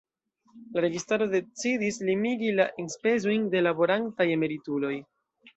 [0.77, 4.95] La registaro decidis limigi la enspezojn de laborantaj emerituloj.